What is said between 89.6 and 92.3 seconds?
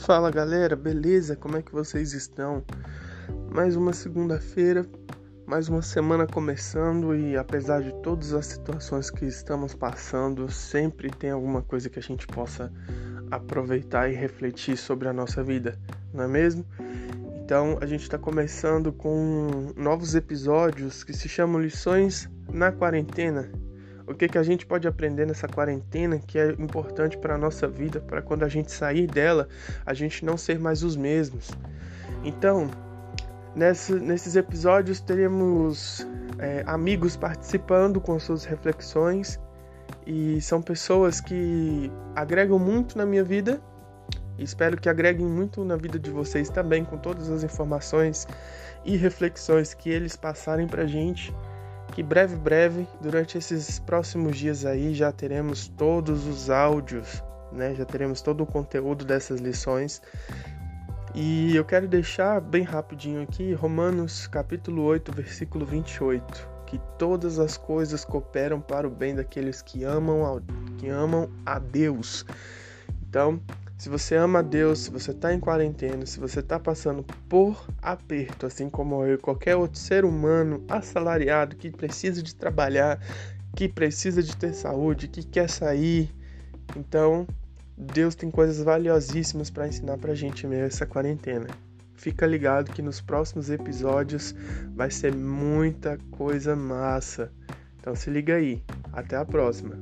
ensinar para a gente mesmo essa quarentena. Fica